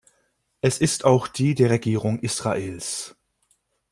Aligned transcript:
Es 0.61 0.79
ist 0.79 1.05
auch 1.05 1.27
die 1.27 1.53
der 1.53 1.69
Regierung 1.69 2.17
Israels. 2.21 3.15